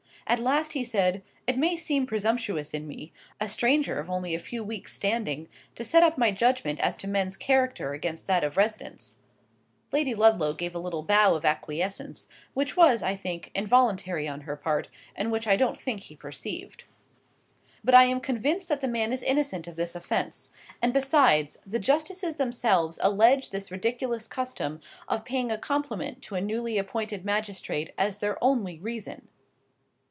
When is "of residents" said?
8.41-9.17